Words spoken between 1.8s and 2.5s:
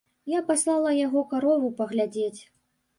паглядзець.